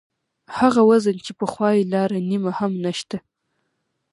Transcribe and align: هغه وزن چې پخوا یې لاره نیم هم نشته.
هغه 0.57 0.81
وزن 0.91 1.15
چې 1.25 1.31
پخوا 1.39 1.69
یې 1.77 1.83
لاره 1.93 2.17
نیم 2.29 2.43
هم 2.59 2.71
نشته. 2.85 3.17